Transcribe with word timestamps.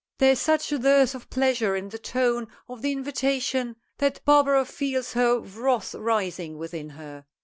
There 0.17 0.31
is 0.31 0.39
such 0.41 0.71
a 0.71 0.79
dearth 0.79 1.13
of 1.13 1.29
pleasure 1.29 1.75
in 1.75 1.89
the 1.89 1.99
tone 1.99 2.47
of 2.67 2.81
the 2.81 2.91
invitation 2.91 3.75
that 3.99 4.25
Barbara 4.25 4.65
feels 4.65 5.13
her 5.13 5.37
wrath 5.39 5.93
rising 5.93 6.57
within 6.57 6.89
her. 6.89 7.27